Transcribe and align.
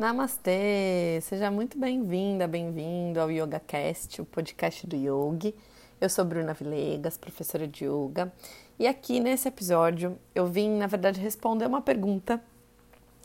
Namastê! 0.00 1.20
Seja 1.20 1.50
muito 1.50 1.78
bem-vinda, 1.78 2.48
bem-vindo 2.48 3.20
ao 3.20 3.30
YogaCast, 3.30 4.22
o 4.22 4.24
podcast 4.24 4.86
do 4.86 4.96
Yogi. 4.96 5.54
Eu 6.00 6.08
sou 6.08 6.24
Bruna 6.24 6.54
Vilegas, 6.54 7.18
professora 7.18 7.68
de 7.68 7.84
Yoga, 7.84 8.32
e 8.78 8.86
aqui 8.86 9.20
nesse 9.20 9.48
episódio 9.48 10.18
eu 10.34 10.46
vim, 10.46 10.70
na 10.70 10.86
verdade, 10.86 11.20
responder 11.20 11.66
uma 11.66 11.82
pergunta 11.82 12.42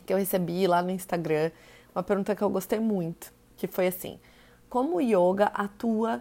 que 0.04 0.12
eu 0.12 0.18
recebi 0.18 0.66
lá 0.66 0.82
no 0.82 0.90
Instagram, 0.90 1.50
uma 1.94 2.02
pergunta 2.02 2.36
que 2.36 2.44
eu 2.44 2.50
gostei 2.50 2.78
muito, 2.78 3.32
que 3.56 3.66
foi 3.66 3.86
assim: 3.86 4.20
como 4.68 4.96
o 4.96 5.00
yoga 5.00 5.46
atua 5.54 6.20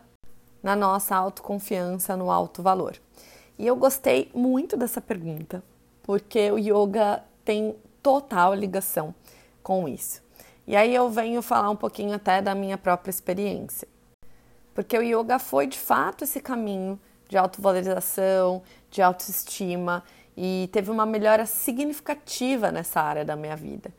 na 0.64 0.74
nossa 0.74 1.18
autoconfiança, 1.18 2.16
no 2.16 2.32
alto 2.32 2.64
valor? 2.64 2.96
E 3.60 3.68
eu 3.68 3.76
gostei 3.76 4.32
muito 4.34 4.78
dessa 4.78 5.02
pergunta, 5.02 5.62
porque 6.02 6.50
o 6.50 6.58
yoga 6.58 7.26
tem 7.44 7.76
total 8.02 8.54
ligação 8.54 9.14
com 9.62 9.86
isso. 9.86 10.24
E 10.68 10.76
aí 10.76 10.94
eu 10.94 11.10
venho 11.10 11.42
falar 11.42 11.70
um 11.70 11.76
pouquinho 11.76 12.14
até 12.14 12.42
da 12.42 12.56
minha 12.56 12.78
própria 12.78 13.10
experiência. 13.10 13.88
Porque 14.74 14.98
o 14.98 15.02
yoga 15.02 15.40
foi 15.40 15.68
de 15.68 15.78
fato 15.78 16.24
esse 16.24 16.40
caminho 16.40 17.00
de 17.30 17.38
autovalorização, 17.38 18.62
de 18.90 19.02
autoestima 19.02 20.04
e 20.36 20.70
teve 20.72 20.92
uma 20.92 21.06
melhora 21.06 21.46
significativa 21.46 22.72
nessa 22.72 23.02
área 23.02 23.24
da 23.24 23.36
minha 23.36 23.56
vida. 23.56 23.92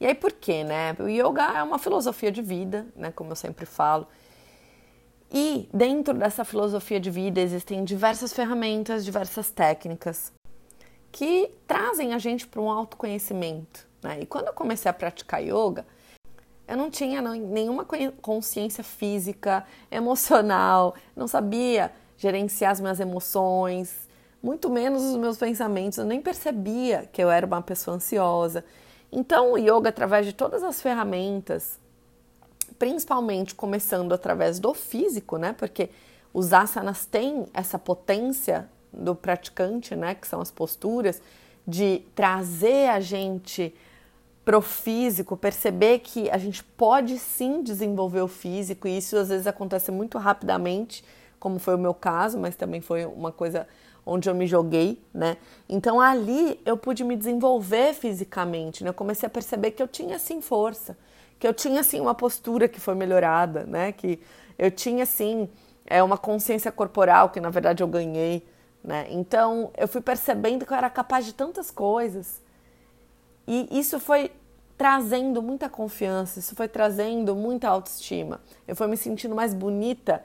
E 0.00 0.06
aí 0.06 0.14
por 0.14 0.32
quê, 0.32 0.62
né? 0.62 0.94
O 0.98 1.08
yoga 1.08 1.42
é 1.42 1.62
uma 1.62 1.78
filosofia 1.78 2.30
de 2.30 2.42
vida, 2.42 2.86
né, 2.94 3.10
como 3.10 3.32
eu 3.32 3.36
sempre 3.36 3.66
falo. 3.66 4.06
E 5.30 5.68
dentro 5.72 6.14
dessa 6.14 6.44
filosofia 6.44 7.00
de 7.00 7.10
vida 7.10 7.40
existem 7.40 7.84
diversas 7.84 8.32
ferramentas, 8.32 9.04
diversas 9.04 9.50
técnicas 9.50 10.32
que 11.10 11.50
trazem 11.66 12.14
a 12.14 12.18
gente 12.18 12.46
para 12.46 12.60
um 12.60 12.70
autoconhecimento. 12.70 13.86
Né? 14.02 14.20
E 14.20 14.26
quando 14.26 14.46
eu 14.46 14.52
comecei 14.52 14.88
a 14.88 14.94
praticar 14.94 15.42
yoga, 15.42 15.86
eu 16.68 16.76
não 16.76 16.90
tinha 16.90 17.22
nenhuma 17.22 17.86
consciência 18.20 18.84
física, 18.84 19.64
emocional, 19.90 20.94
não 21.16 21.26
sabia 21.26 21.90
gerenciar 22.18 22.72
as 22.72 22.80
minhas 22.80 23.00
emoções, 23.00 24.06
muito 24.42 24.68
menos 24.68 25.02
os 25.02 25.16
meus 25.16 25.38
pensamentos. 25.38 25.98
Eu 25.98 26.04
nem 26.04 26.20
percebia 26.20 27.08
que 27.10 27.22
eu 27.22 27.30
era 27.30 27.46
uma 27.46 27.62
pessoa 27.62 27.96
ansiosa. 27.96 28.64
Então, 29.10 29.52
o 29.52 29.58
yoga, 29.58 29.88
através 29.88 30.26
de 30.26 30.34
todas 30.34 30.62
as 30.62 30.82
ferramentas, 30.82 31.78
principalmente 32.78 33.54
começando 33.54 34.12
através 34.12 34.58
do 34.58 34.74
físico, 34.74 35.38
né? 35.38 35.54
Porque 35.54 35.88
os 36.34 36.52
asanas 36.52 37.06
têm 37.06 37.46
essa 37.54 37.78
potência 37.78 38.68
do 38.92 39.14
praticante, 39.14 39.96
né? 39.96 40.14
Que 40.14 40.28
são 40.28 40.40
as 40.40 40.50
posturas, 40.50 41.22
de 41.66 42.02
trazer 42.14 42.90
a 42.90 43.00
gente 43.00 43.74
pro 44.48 44.62
físico, 44.62 45.36
perceber 45.36 45.98
que 45.98 46.30
a 46.30 46.38
gente 46.38 46.64
pode 46.64 47.18
sim 47.18 47.62
desenvolver 47.62 48.22
o 48.22 48.28
físico, 48.28 48.88
e 48.88 48.96
isso 48.96 49.14
às 49.14 49.28
vezes 49.28 49.46
acontece 49.46 49.90
muito 49.90 50.16
rapidamente, 50.16 51.04
como 51.38 51.58
foi 51.58 51.74
o 51.74 51.78
meu 51.78 51.92
caso, 51.92 52.38
mas 52.38 52.56
também 52.56 52.80
foi 52.80 53.04
uma 53.04 53.30
coisa 53.30 53.68
onde 54.06 54.26
eu 54.26 54.34
me 54.34 54.46
joguei, 54.46 55.02
né? 55.12 55.36
Então 55.68 56.00
ali 56.00 56.58
eu 56.64 56.78
pude 56.78 57.04
me 57.04 57.14
desenvolver 57.14 57.92
fisicamente, 57.92 58.82
né? 58.82 58.88
Eu 58.88 58.94
comecei 58.94 59.26
a 59.26 59.30
perceber 59.30 59.72
que 59.72 59.82
eu 59.82 59.86
tinha 59.86 60.18
sim 60.18 60.40
força, 60.40 60.96
que 61.38 61.46
eu 61.46 61.52
tinha 61.52 61.82
sim 61.82 62.00
uma 62.00 62.14
postura 62.14 62.66
que 62.68 62.80
foi 62.80 62.94
melhorada, 62.94 63.64
né? 63.64 63.92
Que 63.92 64.18
eu 64.58 64.70
tinha 64.70 65.04
sim 65.04 65.46
é 65.84 66.02
uma 66.02 66.16
consciência 66.16 66.72
corporal 66.72 67.28
que 67.28 67.38
na 67.38 67.50
verdade 67.50 67.82
eu 67.82 67.86
ganhei, 67.86 68.42
né? 68.82 69.08
Então 69.10 69.70
eu 69.76 69.86
fui 69.86 70.00
percebendo 70.00 70.64
que 70.64 70.72
eu 70.72 70.76
era 70.78 70.88
capaz 70.88 71.26
de 71.26 71.34
tantas 71.34 71.70
coisas 71.70 72.40
e 73.46 73.66
isso 73.78 73.98
foi 73.98 74.30
trazendo 74.78 75.42
muita 75.42 75.68
confiança, 75.68 76.38
isso 76.38 76.54
foi 76.54 76.68
trazendo 76.68 77.34
muita 77.34 77.68
autoestima. 77.68 78.40
Eu 78.66 78.76
fui 78.76 78.86
me 78.86 78.96
sentindo 78.96 79.34
mais 79.34 79.52
bonita 79.52 80.22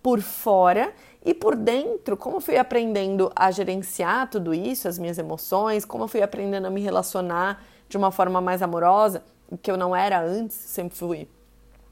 por 0.00 0.20
fora 0.20 0.94
e 1.24 1.34
por 1.34 1.56
dentro, 1.56 2.16
como 2.16 2.36
eu 2.36 2.40
fui 2.40 2.56
aprendendo 2.56 3.32
a 3.34 3.50
gerenciar 3.50 4.30
tudo 4.30 4.54
isso, 4.54 4.86
as 4.86 4.96
minhas 4.96 5.18
emoções, 5.18 5.84
como 5.84 6.04
eu 6.04 6.08
fui 6.08 6.22
aprendendo 6.22 6.66
a 6.66 6.70
me 6.70 6.80
relacionar 6.80 7.64
de 7.88 7.96
uma 7.96 8.12
forma 8.12 8.40
mais 8.40 8.62
amorosa, 8.62 9.24
que 9.60 9.68
eu 9.68 9.76
não 9.76 9.94
era 9.94 10.22
antes, 10.22 10.56
sempre 10.56 10.96
fui 10.96 11.28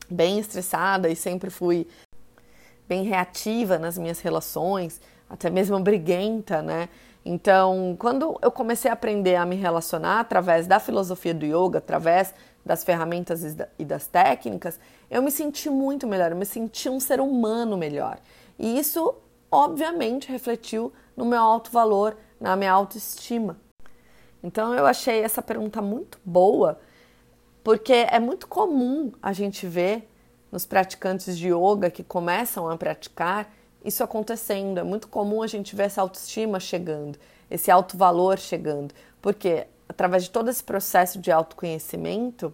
bem 0.09 0.39
estressada 0.39 1.09
e 1.09 1.17
sempre 1.17 1.51
fui 1.51 1.87
bem 2.89 3.03
reativa 3.03 3.77
nas 3.77 3.99
minhas 3.99 4.21
relações, 4.21 5.01
até 5.29 5.51
mesmo 5.51 5.79
briguenta, 5.81 6.63
né? 6.63 6.89
Então, 7.31 7.95
quando 7.99 8.39
eu 8.41 8.51
comecei 8.51 8.91
a 8.91 8.95
aprender 8.95 9.37
a 9.37 9.45
me 9.45 9.55
relacionar 9.55 10.21
através 10.21 10.67
da 10.67 10.81
filosofia 10.81 11.35
do 11.35 11.45
yoga, 11.45 11.77
através 11.77 12.35
das 12.65 12.83
ferramentas 12.83 13.55
e 13.79 13.85
das 13.85 14.07
técnicas, 14.07 14.81
eu 15.11 15.23
me 15.23 15.31
senti 15.31 15.69
muito 15.69 16.07
melhor, 16.07 16.31
eu 16.31 16.39
me 16.39 16.47
senti 16.47 16.89
um 16.89 16.99
ser 16.99 17.21
humano 17.21 17.77
melhor. 17.77 18.19
E 18.59 18.79
isso, 18.79 19.15
obviamente, 19.53 20.33
refletiu 20.33 20.91
no 21.15 21.27
meu 21.27 21.39
alto 21.39 21.71
valor, 21.71 22.17
na 22.41 22.57
minha 22.57 22.73
autoestima. 22.73 23.59
Então, 24.43 24.75
eu 24.75 24.87
achei 24.87 25.23
essa 25.23 25.43
pergunta 25.43 25.83
muito 25.83 26.19
boa, 26.25 26.81
porque 27.63 28.07
é 28.11 28.19
muito 28.19 28.49
comum 28.49 29.13
a 29.21 29.35
gente 29.35 29.67
ver 29.67 30.09
nos 30.51 30.65
praticantes 30.65 31.37
de 31.37 31.49
yoga 31.49 31.91
que 31.91 32.03
começam 32.03 32.71
a 32.71 32.77
praticar 32.79 33.53
isso 33.89 34.05
acontecendo. 34.05 34.79
É 34.79 34.83
muito 34.83 35.09
comum 35.09 35.43
a 35.43 35.47
gente 35.47 35.75
ver 35.75 35.85
essa 35.85 36.01
autoestima 36.01 36.61
chegando, 36.61 37.19
esse 37.51 37.71
alto 37.71 37.97
valor 37.97 38.39
chegando, 38.39 38.95
porque 39.21 39.67
através 39.89 40.25
de 40.25 40.31
todo 40.31 40.49
esse 40.49 40.63
processo 40.63 41.19
de 41.19 41.33
autoconhecimento, 41.33 42.53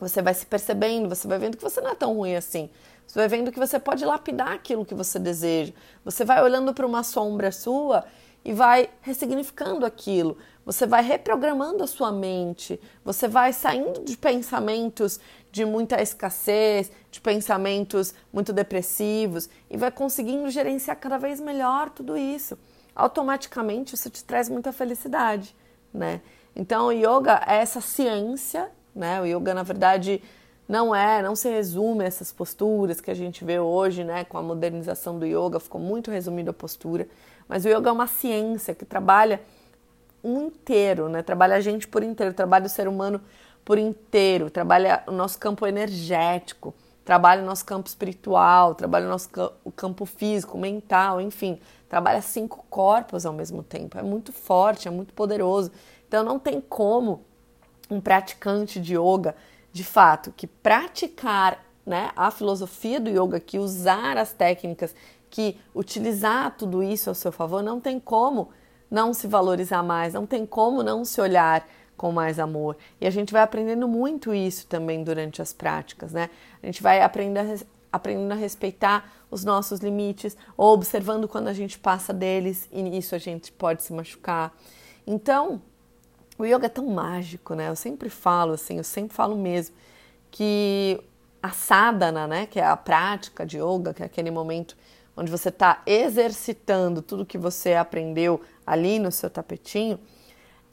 você 0.00 0.20
vai 0.20 0.34
se 0.34 0.44
percebendo, 0.44 1.08
você 1.08 1.28
vai 1.28 1.38
vendo 1.38 1.56
que 1.56 1.62
você 1.62 1.80
não 1.80 1.90
é 1.90 1.94
tão 1.94 2.14
ruim 2.14 2.34
assim. 2.34 2.68
Você 3.06 3.18
vai 3.18 3.28
vendo 3.28 3.52
que 3.52 3.58
você 3.58 3.78
pode 3.78 4.04
lapidar 4.04 4.52
aquilo 4.52 4.84
que 4.84 4.94
você 4.94 5.18
deseja. 5.18 5.72
Você 6.04 6.24
vai 6.24 6.42
olhando 6.42 6.74
para 6.74 6.86
uma 6.86 7.02
sombra 7.04 7.52
sua 7.52 8.04
e 8.44 8.52
vai 8.52 8.90
ressignificando 9.00 9.86
aquilo. 9.86 10.36
Você 10.64 10.86
vai 10.86 11.02
reprogramando 11.02 11.84
a 11.84 11.86
sua 11.86 12.10
mente. 12.10 12.80
Você 13.04 13.28
vai 13.28 13.52
saindo 13.52 14.04
de 14.04 14.16
pensamentos 14.16 15.20
de 15.54 15.64
muita 15.64 16.02
escassez, 16.02 16.90
de 17.12 17.20
pensamentos 17.20 18.12
muito 18.32 18.52
depressivos 18.52 19.48
e 19.70 19.76
vai 19.76 19.88
conseguindo 19.88 20.50
gerenciar 20.50 20.96
cada 20.96 21.16
vez 21.16 21.38
melhor 21.38 21.90
tudo 21.90 22.16
isso. 22.16 22.58
Automaticamente 22.92 23.94
isso 23.94 24.10
te 24.10 24.24
traz 24.24 24.48
muita 24.48 24.72
felicidade, 24.72 25.54
né? 25.92 26.20
Então, 26.56 26.86
o 26.86 26.92
yoga 26.92 27.40
é 27.46 27.58
essa 27.58 27.80
ciência, 27.80 28.68
né? 28.92 29.20
O 29.20 29.26
yoga, 29.26 29.54
na 29.54 29.62
verdade, 29.62 30.20
não 30.68 30.92
é, 30.92 31.22
não 31.22 31.36
se 31.36 31.48
resume 31.48 32.02
a 32.02 32.08
essas 32.08 32.32
posturas 32.32 33.00
que 33.00 33.12
a 33.12 33.14
gente 33.14 33.44
vê 33.44 33.60
hoje, 33.60 34.02
né? 34.02 34.24
Com 34.24 34.36
a 34.36 34.42
modernização 34.42 35.20
do 35.20 35.24
yoga, 35.24 35.60
ficou 35.60 35.80
muito 35.80 36.10
resumido 36.10 36.50
a 36.50 36.54
postura. 36.54 37.06
Mas 37.46 37.64
o 37.64 37.68
yoga 37.68 37.90
é 37.90 37.92
uma 37.92 38.08
ciência 38.08 38.74
que 38.74 38.84
trabalha 38.84 39.40
um 40.24 40.46
inteiro, 40.46 41.08
né? 41.08 41.22
Trabalha 41.22 41.54
a 41.54 41.60
gente 41.60 41.86
por 41.86 42.02
inteiro, 42.02 42.34
trabalha 42.34 42.66
o 42.66 42.68
ser 42.68 42.88
humano 42.88 43.20
por 43.64 43.78
inteiro, 43.78 44.50
trabalha 44.50 45.02
o 45.06 45.12
nosso 45.12 45.38
campo 45.38 45.66
energético, 45.66 46.74
trabalha 47.04 47.42
o 47.42 47.46
nosso 47.46 47.64
campo 47.64 47.88
espiritual, 47.88 48.74
trabalha 48.74 49.06
o 49.06 49.08
nosso 49.08 49.28
o 49.64 49.70
campo 49.70 50.04
físico, 50.04 50.58
mental, 50.58 51.20
enfim, 51.20 51.58
trabalha 51.88 52.20
cinco 52.20 52.64
corpos 52.68 53.24
ao 53.24 53.32
mesmo 53.32 53.62
tempo. 53.62 53.98
É 53.98 54.02
muito 54.02 54.32
forte, 54.32 54.88
é 54.88 54.90
muito 54.90 55.14
poderoso. 55.14 55.70
Então 56.06 56.22
não 56.22 56.38
tem 56.38 56.60
como 56.60 57.24
um 57.90 58.00
praticante 58.00 58.80
de 58.80 58.94
yoga, 58.94 59.34
de 59.72 59.84
fato, 59.84 60.32
que 60.36 60.46
praticar 60.46 61.64
né, 61.84 62.10
a 62.16 62.30
filosofia 62.30 63.00
do 63.00 63.10
yoga, 63.10 63.40
que 63.40 63.58
usar 63.58 64.16
as 64.16 64.32
técnicas, 64.32 64.94
que 65.28 65.58
utilizar 65.74 66.56
tudo 66.56 66.82
isso 66.82 67.10
ao 67.10 67.14
seu 67.14 67.32
favor, 67.32 67.62
não 67.62 67.80
tem 67.80 67.98
como 67.98 68.50
não 68.90 69.12
se 69.12 69.26
valorizar 69.26 69.82
mais, 69.82 70.14
não 70.14 70.24
tem 70.24 70.46
como 70.46 70.82
não 70.82 71.04
se 71.04 71.20
olhar 71.20 71.66
com 71.96 72.12
mais 72.12 72.38
amor. 72.38 72.76
E 73.00 73.06
a 73.06 73.10
gente 73.10 73.32
vai 73.32 73.42
aprendendo 73.42 73.86
muito 73.88 74.34
isso 74.34 74.66
também 74.66 75.02
durante 75.04 75.40
as 75.40 75.52
práticas, 75.52 76.12
né? 76.12 76.30
A 76.62 76.66
gente 76.66 76.82
vai 76.82 77.00
aprendendo, 77.00 77.64
aprendendo 77.92 78.32
a 78.32 78.36
respeitar 78.36 79.12
os 79.30 79.44
nossos 79.44 79.80
limites, 79.80 80.36
ou 80.56 80.72
observando 80.72 81.26
quando 81.26 81.48
a 81.48 81.52
gente 81.52 81.78
passa 81.78 82.12
deles 82.12 82.68
e 82.72 82.82
nisso 82.82 83.14
a 83.14 83.18
gente 83.18 83.50
pode 83.52 83.82
se 83.82 83.92
machucar. 83.92 84.56
Então, 85.06 85.60
o 86.38 86.44
yoga 86.44 86.66
é 86.66 86.68
tão 86.68 86.86
mágico, 86.86 87.54
né? 87.54 87.68
Eu 87.68 87.76
sempre 87.76 88.08
falo 88.08 88.52
assim, 88.52 88.78
eu 88.78 88.84
sempre 88.84 89.14
falo 89.14 89.36
mesmo 89.36 89.74
que 90.30 91.00
a 91.42 91.50
sadhana, 91.50 92.26
né, 92.26 92.46
que 92.46 92.58
é 92.58 92.64
a 92.64 92.76
prática 92.76 93.44
de 93.44 93.58
yoga, 93.58 93.92
que 93.92 94.02
é 94.02 94.06
aquele 94.06 94.30
momento 94.30 94.76
onde 95.16 95.30
você 95.30 95.48
está 95.48 95.82
exercitando 95.86 97.02
tudo 97.02 97.24
que 97.24 97.38
você 97.38 97.74
aprendeu 97.74 98.40
ali 98.66 98.98
no 98.98 99.12
seu 99.12 99.30
tapetinho, 99.30 100.00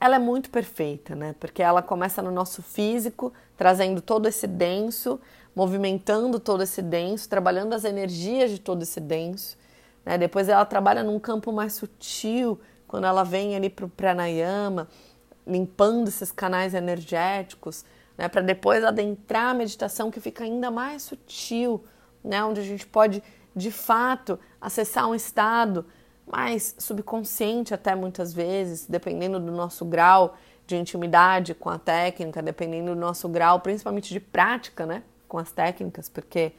ela 0.01 0.15
é 0.15 0.19
muito 0.19 0.49
perfeita, 0.49 1.15
né? 1.15 1.35
Porque 1.39 1.61
ela 1.61 1.79
começa 1.79 2.23
no 2.23 2.31
nosso 2.31 2.63
físico, 2.63 3.31
trazendo 3.55 4.01
todo 4.01 4.27
esse 4.27 4.47
denso, 4.47 5.21
movimentando 5.55 6.39
todo 6.39 6.63
esse 6.63 6.81
denso, 6.81 7.29
trabalhando 7.29 7.73
as 7.73 7.85
energias 7.85 8.49
de 8.49 8.59
todo 8.59 8.81
esse 8.81 8.99
denso. 8.99 9.55
Né? 10.03 10.17
Depois 10.17 10.49
ela 10.49 10.65
trabalha 10.65 11.03
num 11.03 11.19
campo 11.19 11.51
mais 11.53 11.73
sutil, 11.73 12.59
quando 12.87 13.05
ela 13.05 13.23
vem 13.23 13.55
ali 13.55 13.69
para 13.69 13.85
o 13.85 13.89
pranayama, 13.89 14.87
limpando 15.45 16.07
esses 16.07 16.31
canais 16.31 16.73
energéticos, 16.73 17.85
né? 18.17 18.27
Para 18.27 18.41
depois 18.41 18.83
adentrar 18.83 19.49
a 19.49 19.53
meditação 19.53 20.09
que 20.09 20.19
fica 20.19 20.43
ainda 20.43 20.71
mais 20.71 21.03
sutil, 21.03 21.85
né? 22.23 22.43
Onde 22.43 22.59
a 22.59 22.63
gente 22.63 22.87
pode 22.87 23.21
de 23.55 23.69
fato 23.69 24.39
acessar 24.59 25.07
um 25.07 25.13
estado 25.13 25.85
mais 26.25 26.75
subconsciente 26.77 27.73
até 27.73 27.95
muitas 27.95 28.33
vezes, 28.33 28.85
dependendo 28.87 29.39
do 29.39 29.51
nosso 29.51 29.85
grau 29.85 30.35
de 30.65 30.75
intimidade 30.75 31.53
com 31.53 31.69
a 31.69 31.77
técnica, 31.77 32.41
dependendo 32.41 32.93
do 32.93 32.99
nosso 32.99 33.27
grau, 33.27 33.59
principalmente 33.59 34.13
de 34.13 34.19
prática, 34.19 34.85
né, 34.85 35.03
com 35.27 35.37
as 35.37 35.51
técnicas, 35.51 36.07
porque 36.07 36.53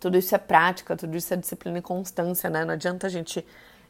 tudo 0.00 0.16
isso 0.16 0.34
é 0.34 0.38
prática, 0.38 0.96
tudo 0.96 1.16
isso 1.16 1.32
é 1.32 1.36
disciplina 1.36 1.78
e 1.78 1.82
constância, 1.82 2.48
né? 2.48 2.64
Não 2.64 2.74
adianta 2.74 3.06
a 3.06 3.10
gente 3.10 3.44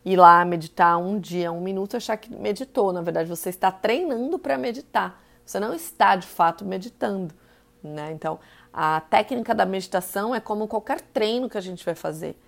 ir 0.04 0.16
lá 0.16 0.44
meditar 0.44 0.96
um 0.98 1.18
dia, 1.18 1.52
um 1.52 1.60
minuto, 1.60 1.96
achar 1.96 2.16
que 2.16 2.34
meditou. 2.34 2.92
Na 2.92 3.02
verdade, 3.02 3.28
você 3.28 3.50
está 3.50 3.70
treinando 3.70 4.38
para 4.38 4.56
meditar. 4.56 5.22
Você 5.44 5.60
não 5.60 5.74
está 5.74 6.16
de 6.16 6.26
fato 6.26 6.64
meditando, 6.64 7.34
né? 7.82 8.10
Então, 8.12 8.38
a 8.72 9.00
técnica 9.00 9.54
da 9.54 9.66
meditação 9.66 10.34
é 10.34 10.40
como 10.40 10.66
qualquer 10.66 11.00
treino 11.00 11.48
que 11.48 11.58
a 11.58 11.60
gente 11.60 11.84
vai 11.84 11.94
fazer, 11.94 12.38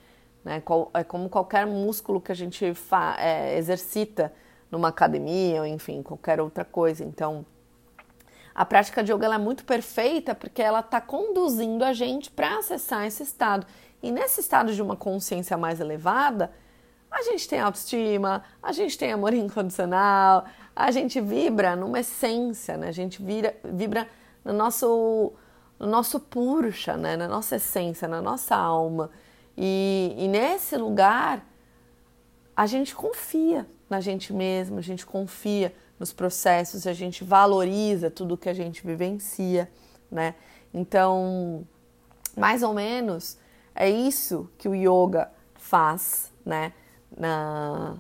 né? 0.45 0.63
É 0.95 1.05
como 1.05 1.29
qualquer 1.29 1.67
músculo 1.67 2.21
que 2.21 2.33
a 2.33 2.35
gente 2.35 2.65
é, 3.19 3.59
exercita 3.59 4.33
numa 4.71 4.89
academia 4.89 5.61
ou 5.61 5.67
enfim, 5.67 6.03
qualquer 6.03 6.41
outra 6.41 6.65
coisa. 6.65 7.05
Então, 7.05 7.45
a 8.55 8.65
prática 8.65 9.03
de 9.03 9.13
yoga 9.13 9.35
é 9.35 9.39
muito 9.39 9.65
perfeita 9.65 10.35
porque 10.35 10.63
ela 10.63 10.81
está 10.81 11.01
conduzindo 11.01 11.85
a 11.85 11.93
gente 11.93 12.31
para 12.31 12.59
acessar 12.59 13.07
esse 13.07 13.23
estado. 13.23 13.67
E 14.03 14.11
nesse 14.11 14.41
estado 14.41 14.73
de 14.73 14.81
uma 14.81 14.97
consciência 14.97 15.57
mais 15.57 15.81
elevada, 15.81 16.51
a 17.11 17.23
gente 17.23 17.49
tem 17.49 17.61
autoestima, 17.61 18.43
a 18.63 18.73
gente 18.73 18.97
tem 18.97 19.13
amor 19.13 19.35
incondicional, 19.35 20.45
a 20.75 20.91
gente 20.91 21.21
vibra 21.21 21.77
numa 21.77 22.01
essência, 22.01 22.77
né? 22.77 22.89
A 22.89 22.93
gente 22.93 23.23
vira, 23.23 23.57
vibra 23.65 24.09
no 24.45 24.53
nosso, 24.53 25.33
no 25.79 25.87
nosso 25.87 26.21
purusha, 26.21 26.97
né? 26.97 27.17
Na 27.17 27.29
nossa 27.29 27.57
essência, 27.57 28.07
na 28.07 28.23
nossa 28.23 28.57
alma. 28.57 29.11
E, 29.63 30.15
e 30.17 30.27
nesse 30.27 30.75
lugar, 30.79 31.47
a 32.57 32.65
gente 32.65 32.95
confia 32.95 33.67
na 33.91 34.01
gente 34.01 34.33
mesmo, 34.33 34.79
a 34.79 34.83
gente 34.83 35.05
confia 35.05 35.75
nos 35.99 36.15
processos, 36.15 36.87
a 36.87 36.95
gente 36.95 37.23
valoriza 37.23 38.11
tudo 38.11 38.39
que 38.39 38.49
a 38.49 38.55
gente 38.55 38.87
vivencia, 38.87 39.71
né? 40.11 40.35
Então, 40.73 41.67
mais 42.35 42.63
ou 42.63 42.73
menos 42.73 43.37
é 43.75 43.91
isso 43.91 44.49
que 44.57 44.67
o 44.67 44.75
yoga 44.75 45.31
faz, 45.57 46.33
né? 46.43 46.73
Na, 47.15 47.99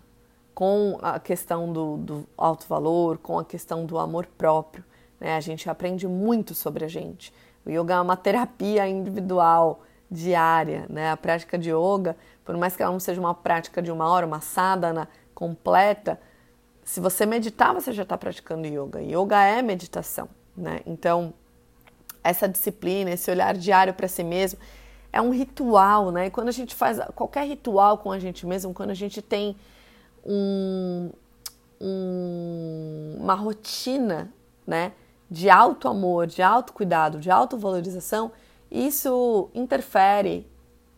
com 0.54 0.98
a 1.02 1.20
questão 1.20 1.70
do, 1.70 1.98
do 1.98 2.28
alto 2.38 2.66
valor, 2.66 3.18
com 3.18 3.38
a 3.38 3.44
questão 3.44 3.84
do 3.84 3.98
amor 3.98 4.24
próprio, 4.38 4.82
né? 5.20 5.36
A 5.36 5.40
gente 5.40 5.68
aprende 5.68 6.08
muito 6.08 6.54
sobre 6.54 6.86
a 6.86 6.88
gente. 6.88 7.34
O 7.66 7.70
yoga 7.70 7.96
é 7.96 8.00
uma 8.00 8.16
terapia 8.16 8.88
individual, 8.88 9.82
diária, 10.10 10.86
né? 10.88 11.10
A 11.10 11.16
prática 11.16 11.56
de 11.56 11.70
yoga, 11.70 12.16
por 12.44 12.56
mais 12.56 12.74
que 12.74 12.82
ela 12.82 12.92
não 12.92 13.00
seja 13.00 13.20
uma 13.20 13.34
prática 13.34 13.80
de 13.80 13.92
uma 13.92 14.08
hora, 14.08 14.26
uma 14.26 14.40
sadhana 14.40 15.08
completa, 15.34 16.20
se 16.84 16.98
você 16.98 17.24
meditar, 17.24 17.72
você 17.72 17.92
já 17.92 18.02
está 18.02 18.18
praticando 18.18 18.66
yoga. 18.66 19.00
Yoga 19.00 19.40
é 19.44 19.62
meditação, 19.62 20.28
né? 20.56 20.80
Então, 20.84 21.32
essa 22.24 22.48
disciplina, 22.48 23.10
esse 23.12 23.30
olhar 23.30 23.56
diário 23.56 23.94
para 23.94 24.08
si 24.08 24.24
mesmo, 24.24 24.58
é 25.12 25.20
um 25.20 25.30
ritual, 25.30 26.10
né? 26.10 26.26
E 26.26 26.30
quando 26.30 26.48
a 26.48 26.52
gente 26.52 26.74
faz 26.74 26.98
qualquer 27.14 27.46
ritual 27.46 27.98
com 27.98 28.10
a 28.10 28.18
gente 28.18 28.44
mesmo, 28.46 28.74
quando 28.74 28.90
a 28.90 28.94
gente 28.94 29.22
tem 29.22 29.56
um, 30.24 31.10
um, 31.80 33.18
uma 33.20 33.34
rotina, 33.34 34.32
né? 34.66 34.92
De 35.30 35.48
alto 35.48 35.86
amor, 35.86 36.26
de 36.26 36.42
alto 36.42 36.72
cuidado, 36.72 37.20
de 37.20 37.30
autovalorização, 37.30 38.32
isso 38.70 39.50
interfere 39.54 40.46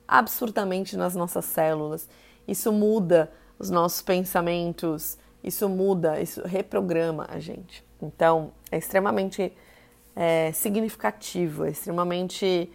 absurdamente 0.07 0.97
nas 0.97 1.15
nossas 1.15 1.45
células. 1.45 2.09
Isso 2.47 2.73
muda 2.73 3.33
os 3.59 3.71
nossos 3.71 4.03
pensamentos, 4.03 5.17
isso 5.43 5.69
muda, 5.69 6.21
isso 6.21 6.43
reprograma 6.47 7.27
a 7.29 7.39
gente. 7.39 7.85
Então, 8.01 8.53
é 8.71 8.79
extremamente 8.79 9.53
é, 10.15 10.53
significativo, 10.53 11.65
é 11.65 11.71
extremamente 11.71 12.71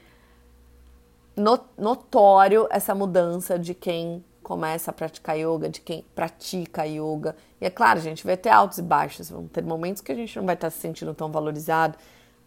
notório 1.78 2.68
essa 2.72 2.96
mudança 2.96 3.60
de 3.60 3.76
quem 3.76 4.24
começa 4.42 4.90
a 4.90 4.94
praticar 4.94 5.38
yoga, 5.38 5.70
de 5.70 5.82
quem 5.82 6.04
pratica 6.16 6.86
yoga. 6.88 7.36
E 7.60 7.66
é 7.66 7.70
claro, 7.70 8.00
a 8.00 8.02
gente 8.02 8.26
vai 8.26 8.38
ter 8.38 8.50
altos 8.50 8.78
e 8.78 8.82
baixos, 8.82 9.30
vão 9.30 9.48
ter 9.48 9.64
momentos 9.64 10.02
que 10.02 10.12
a 10.12 10.16
gente 10.16 10.36
não 10.38 10.46
vai 10.46 10.56
estar 10.56 10.70
se 10.70 10.80
sentindo 10.80 11.14
tão 11.14 11.30
valorizado, 11.32 11.98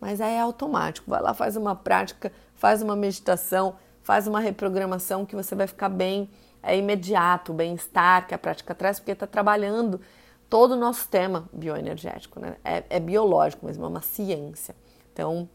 mas 0.00 0.20
aí 0.20 0.34
é 0.34 0.40
automático. 0.40 1.10
Vai 1.10 1.20
lá, 1.20 1.34
faz 1.34 1.56
uma 1.56 1.74
prática, 1.74 2.32
faz 2.54 2.82
uma 2.82 2.96
meditação, 2.96 3.76
faz 4.02 4.26
uma 4.26 4.40
reprogramação 4.40 5.26
que 5.26 5.36
você 5.36 5.54
vai 5.54 5.66
ficar 5.66 5.88
bem 5.88 6.28
é 6.62 6.76
imediato, 6.76 7.52
o 7.52 7.54
bem-estar 7.54 8.26
que 8.26 8.34
a 8.34 8.38
prática 8.38 8.74
traz, 8.74 8.98
porque 8.98 9.12
está 9.12 9.26
trabalhando 9.26 10.00
todo 10.48 10.72
o 10.72 10.76
nosso 10.76 11.00
sistema 11.00 11.48
bioenergético, 11.52 12.40
né? 12.40 12.56
É, 12.64 12.82
é, 12.90 13.00
biológico 13.00 13.64
mesmo, 13.64 13.84
é 13.84 13.88
uma 13.88 14.02
ciência. 14.02 14.74
Então, 15.12 15.48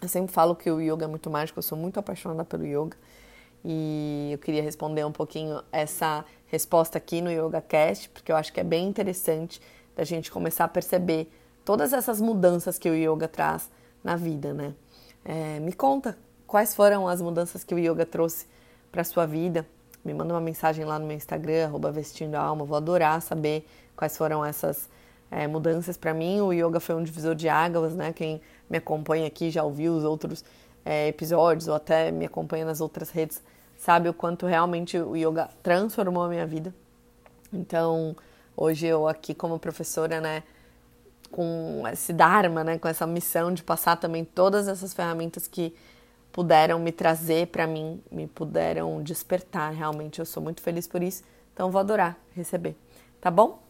eu 0.00 0.08
sempre 0.08 0.32
falo 0.32 0.54
que 0.54 0.70
o 0.70 0.80
yoga 0.80 1.04
é 1.04 1.08
muito 1.08 1.30
mágico, 1.30 1.58
eu 1.58 1.62
sou 1.62 1.78
muito 1.78 1.98
apaixonada 1.98 2.44
pelo 2.44 2.64
yoga 2.64 2.96
e 3.64 4.30
eu 4.32 4.38
queria 4.38 4.62
responder 4.62 5.04
um 5.04 5.12
pouquinho 5.12 5.62
essa 5.70 6.24
resposta 6.46 6.98
aqui 6.98 7.20
no 7.20 7.30
YogaCast, 7.30 8.08
porque 8.08 8.32
eu 8.32 8.36
acho 8.36 8.52
que 8.52 8.60
é 8.60 8.64
bem 8.64 8.88
interessante 8.88 9.60
da 9.94 10.04
gente 10.04 10.30
começar 10.30 10.64
a 10.64 10.68
perceber 10.68 11.30
todas 11.64 11.92
essas 11.92 12.20
mudanças 12.20 12.78
que 12.78 12.90
o 12.90 12.94
yoga 12.94 13.28
traz 13.28 13.70
na 14.02 14.16
vida, 14.16 14.52
né? 14.52 14.74
É, 15.24 15.60
me 15.60 15.72
conta 15.72 16.16
quais 16.46 16.74
foram 16.74 17.08
as 17.08 17.20
mudanças 17.20 17.62
que 17.64 17.74
o 17.74 17.78
yoga 17.78 18.04
trouxe 18.04 18.46
para 18.90 19.04
sua 19.04 19.26
vida, 19.26 19.66
me 20.04 20.12
manda 20.12 20.34
uma 20.34 20.40
mensagem 20.40 20.84
lá 20.84 20.98
no 20.98 21.06
meu 21.06 21.16
Instagram, 21.16 21.70
vestindo 21.92 22.34
alma, 22.34 22.64
vou 22.64 22.76
adorar 22.76 23.22
saber 23.22 23.66
quais 23.96 24.16
foram 24.16 24.44
essas 24.44 24.88
é, 25.30 25.46
mudanças 25.46 25.96
para 25.96 26.12
mim. 26.12 26.40
O 26.40 26.52
yoga 26.52 26.80
foi 26.80 26.94
um 26.94 27.02
divisor 27.02 27.34
de 27.34 27.48
águas, 27.48 27.94
né? 27.94 28.12
Quem 28.12 28.40
me 28.68 28.78
acompanha 28.78 29.26
aqui 29.26 29.50
já 29.50 29.62
ouviu 29.62 29.94
os 29.94 30.02
outros 30.02 30.44
é, 30.84 31.08
episódios 31.08 31.68
ou 31.68 31.74
até 31.74 32.10
me 32.10 32.26
acompanha 32.26 32.64
nas 32.64 32.80
outras 32.80 33.10
redes 33.10 33.40
sabe 33.82 34.08
o 34.08 34.14
quanto 34.14 34.46
realmente 34.46 34.96
o 34.96 35.16
yoga 35.16 35.48
transformou 35.60 36.22
a 36.22 36.28
minha 36.28 36.46
vida. 36.46 36.72
Então, 37.52 38.14
hoje 38.56 38.86
eu 38.86 39.08
aqui 39.08 39.34
como 39.34 39.58
professora, 39.58 40.20
né, 40.20 40.44
com 41.32 41.82
esse 41.90 42.12
dharma, 42.12 42.62
né, 42.62 42.78
com 42.78 42.86
essa 42.86 43.06
missão 43.06 43.52
de 43.52 43.64
passar 43.64 43.96
também 43.96 44.24
todas 44.24 44.68
essas 44.68 44.94
ferramentas 44.94 45.48
que 45.48 45.74
puderam 46.30 46.78
me 46.78 46.92
trazer 46.92 47.48
para 47.48 47.66
mim, 47.66 48.00
me 48.10 48.26
puderam 48.26 49.02
despertar. 49.02 49.72
Realmente 49.72 50.18
eu 50.18 50.24
sou 50.24 50.42
muito 50.42 50.60
feliz 50.62 50.86
por 50.86 51.02
isso. 51.02 51.24
Então 51.52 51.70
vou 51.70 51.80
adorar 51.80 52.16
receber, 52.34 52.76
tá 53.20 53.30
bom? 53.30 53.60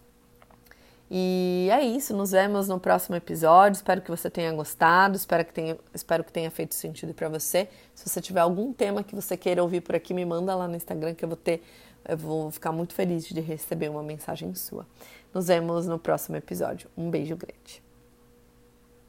E 1.14 1.68
é 1.70 1.84
isso, 1.84 2.16
nos 2.16 2.30
vemos 2.30 2.68
no 2.68 2.80
próximo 2.80 3.14
episódio. 3.14 3.76
Espero 3.76 4.00
que 4.00 4.10
você 4.10 4.30
tenha 4.30 4.50
gostado, 4.52 5.14
espero 5.14 5.44
que 5.44 5.52
tenha, 5.52 5.76
espero 5.92 6.24
que 6.24 6.32
tenha 6.32 6.50
feito 6.50 6.74
sentido 6.74 7.12
para 7.12 7.28
você. 7.28 7.68
Se 7.94 8.08
você 8.08 8.18
tiver 8.18 8.40
algum 8.40 8.72
tema 8.72 9.02
que 9.02 9.14
você 9.14 9.36
queira 9.36 9.62
ouvir 9.62 9.82
por 9.82 9.94
aqui, 9.94 10.14
me 10.14 10.24
manda 10.24 10.54
lá 10.54 10.66
no 10.66 10.74
Instagram 10.74 11.14
que 11.14 11.22
eu 11.22 11.28
vou 11.28 11.36
ter, 11.36 11.62
eu 12.08 12.16
vou 12.16 12.50
ficar 12.50 12.72
muito 12.72 12.94
feliz 12.94 13.24
de 13.24 13.40
receber 13.40 13.88
uma 13.88 14.02
mensagem 14.02 14.54
sua. 14.54 14.86
Nos 15.32 15.46
vemos 15.46 15.86
no 15.86 15.98
próximo 15.98 16.36
episódio. 16.36 16.90
Um 16.96 17.10
beijo 17.10 17.36
grande. 17.36 17.82